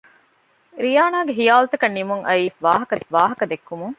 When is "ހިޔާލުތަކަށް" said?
1.39-1.95